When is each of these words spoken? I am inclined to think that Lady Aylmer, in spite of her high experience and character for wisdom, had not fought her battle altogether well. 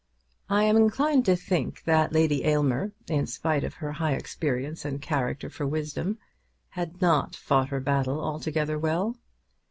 I 0.49 0.63
am 0.63 0.77
inclined 0.77 1.25
to 1.27 1.35
think 1.35 1.83
that 1.83 2.11
Lady 2.11 2.43
Aylmer, 2.43 2.91
in 3.07 3.27
spite 3.27 3.63
of 3.63 3.75
her 3.75 3.91
high 3.91 4.13
experience 4.13 4.83
and 4.83 4.99
character 4.99 5.47
for 5.47 5.67
wisdom, 5.67 6.17
had 6.69 7.03
not 7.03 7.35
fought 7.35 7.69
her 7.69 7.79
battle 7.79 8.19
altogether 8.19 8.79
well. 8.79 9.17